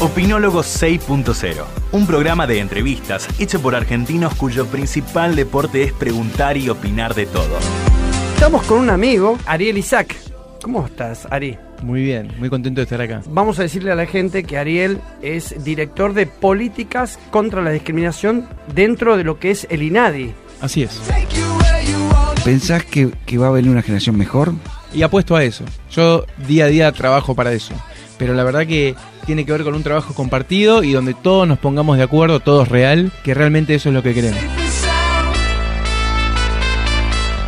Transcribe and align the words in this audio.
Opinólogo 0.00 0.60
6.0, 0.60 1.62
un 1.92 2.06
programa 2.06 2.46
de 2.46 2.58
entrevistas 2.58 3.28
hecho 3.38 3.60
por 3.60 3.74
argentinos 3.74 4.34
cuyo 4.34 4.64
principal 4.64 5.36
deporte 5.36 5.82
es 5.82 5.92
preguntar 5.92 6.56
y 6.56 6.70
opinar 6.70 7.14
de 7.14 7.26
todo. 7.26 7.58
Estamos 8.32 8.62
con 8.62 8.78
un 8.78 8.88
amigo, 8.88 9.36
Ariel 9.44 9.76
Isaac. 9.76 10.16
¿Cómo 10.62 10.86
estás, 10.86 11.28
Ari? 11.30 11.58
Muy 11.82 12.02
bien, 12.02 12.32
muy 12.38 12.48
contento 12.48 12.80
de 12.80 12.84
estar 12.84 13.02
acá. 13.02 13.20
Vamos 13.28 13.58
a 13.58 13.62
decirle 13.62 13.92
a 13.92 13.94
la 13.94 14.06
gente 14.06 14.42
que 14.44 14.56
Ariel 14.56 15.02
es 15.20 15.62
director 15.62 16.14
de 16.14 16.26
políticas 16.26 17.18
contra 17.30 17.60
la 17.60 17.68
discriminación 17.68 18.48
dentro 18.74 19.18
de 19.18 19.24
lo 19.24 19.38
que 19.38 19.50
es 19.50 19.66
el 19.68 19.82
INADI. 19.82 20.32
Así 20.62 20.82
es. 20.82 20.98
¿Pensás 22.42 22.86
que, 22.86 23.10
que 23.26 23.36
va 23.36 23.48
a 23.48 23.50
venir 23.50 23.70
una 23.70 23.82
generación 23.82 24.16
mejor? 24.16 24.54
Y 24.94 25.02
apuesto 25.02 25.36
a 25.36 25.44
eso. 25.44 25.66
Yo 25.90 26.24
día 26.48 26.64
a 26.64 26.68
día 26.68 26.90
trabajo 26.90 27.34
para 27.34 27.52
eso. 27.52 27.74
Pero 28.20 28.34
la 28.34 28.44
verdad 28.44 28.66
que 28.66 28.94
tiene 29.26 29.44
que 29.46 29.50
ver 29.52 29.64
con 29.64 29.74
un 29.74 29.82
trabajo 29.82 30.12
compartido 30.14 30.84
y 30.84 30.92
donde 30.92 31.14
todos 31.14 31.48
nos 31.48 31.58
pongamos 31.58 31.96
de 31.96 32.04
acuerdo, 32.04 32.38
todos 32.38 32.68
real, 32.68 33.10
que 33.24 33.32
realmente 33.34 33.74
eso 33.74 33.88
es 33.88 33.94
lo 33.94 34.02
que 34.02 34.12
queremos. 34.14 34.38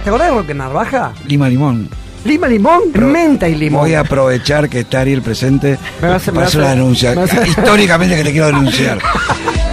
¿Te 0.03 0.09
acordás 0.11 0.31
de 0.31 0.35
Roque 0.37 0.55
Narvaja? 0.55 1.13
Lima 1.29 1.49
Limón. 1.49 1.89
Lima, 2.25 2.47
limón, 2.47 2.83
menta 2.95 3.49
y 3.49 3.55
limón. 3.57 3.81
Voy 3.83 3.95
a 3.95 4.01
aprovechar 4.01 4.69
que 4.69 4.81
está 4.81 5.01
Ariel 5.01 5.23
presente 5.23 5.77
Me 6.01 6.09
vas 6.09 6.27
a- 6.29 6.31
me 6.31 6.37
para 6.37 6.47
vas 6.47 6.55
hacer 6.55 6.61
a- 6.61 6.65
una 6.65 6.75
denuncia. 6.75 7.11
a- 7.13 7.47
Históricamente 7.47 8.17
que 8.17 8.25
te 8.25 8.31
quiero 8.33 8.47
denunciar. 8.47 8.99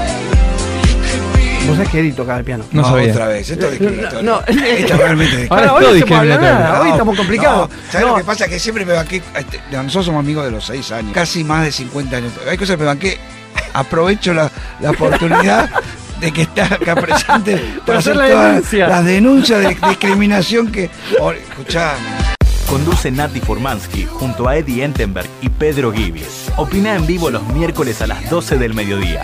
Vos 1.69 1.77
sabés 1.77 1.89
que 1.91 1.99
Eddie 1.99 2.11
tocaba 2.13 2.39
el 2.39 2.45
piano. 2.45 2.63
No 2.71 2.83
sabía. 2.83 3.11
Otra 3.11 3.27
vez. 3.27 3.49
Esto 3.49 3.65
es 3.65 3.71
discriminatorio. 3.79 4.23
No, 4.23 4.39
no. 4.39 4.45
Esto 4.47 4.93
es 4.93 4.99
realmente 4.99 5.47
Ahora, 5.49 5.65
es 5.65 5.71
hoy 5.71 6.03
no 6.09 6.37
No, 6.83 6.85
estamos 6.91 7.17
complicados. 7.17 7.69
no, 7.69 7.75
¿Sabes 7.91 8.07
No, 8.07 8.13
lo 8.13 8.17
que 8.19 8.23
pasa? 8.25 8.47
Que 8.47 8.59
siempre 8.59 8.85
me 8.85 8.93
banqué. 8.93 9.21
este, 9.37 9.59
Nosotros 9.71 10.05
somos 10.05 10.19
amigos 10.19 10.45
de 10.45 10.51
los 10.51 10.65
6 10.65 10.91
años, 10.91 11.11
casi 11.13 11.43
más 11.43 11.63
de 11.65 11.71
50 11.71 12.17
años. 12.17 12.33
Hay 12.49 12.57
cosas 12.57 12.75
que 12.75 12.81
me 12.81 12.87
banqué. 12.87 13.17
Aprovecho 13.73 14.33
la, 14.33 14.49
la 14.81 14.91
oportunidad 14.91 15.69
de 16.19 16.31
que 16.31 16.41
está 16.41 16.65
acá 16.65 16.95
presente 16.95 17.57
para 17.85 17.99
hacer 17.99 18.13
hacer 18.13 18.15
la 18.15 18.45
denuncia. 18.47 18.87
las 18.87 19.05
denuncias 19.05 19.61
de 19.61 19.75
discriminación 19.89 20.71
que. 20.71 20.89
Oh, 21.19 21.31
escuchame. 21.31 21.99
Conduce 22.67 23.09
Nati 23.09 23.39
Furmansky 23.39 24.05
junto 24.05 24.47
a 24.47 24.55
Eddie 24.57 24.83
Entenberg 24.83 25.27
y 25.41 25.49
Pedro 25.49 25.91
Gibi. 25.91 26.23
Opina 26.57 26.95
en 26.95 27.07
vivo 27.07 27.29
los 27.31 27.43
miércoles 27.47 27.99
a 28.01 28.07
las 28.07 28.29
12 28.29 28.57
del 28.59 28.73
mediodía. 28.75 29.23